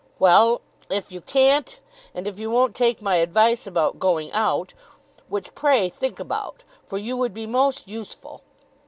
[0.17, 1.79] "Well; if you can't,
[2.15, 4.73] and if you won't take my advice about going out;
[5.29, 8.41] which, pray, think about, for you would be most useful.